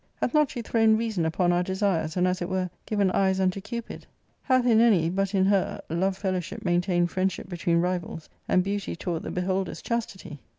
[0.15, 3.39] Hath not she thrown '\'^ reasoj^ u{>on our desires, and, as it were, given eyes
[3.39, 4.07] unto Cupid?
[4.41, 9.21] Hath in any, but in her, love fellowship maintained friendship between rivals and beauty taught
[9.21, 10.39] the beholders chastity